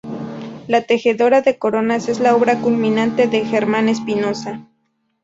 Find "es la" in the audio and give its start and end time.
2.09-2.35